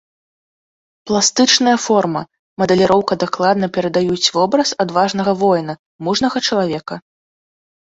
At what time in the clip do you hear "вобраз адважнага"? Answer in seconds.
4.39-5.31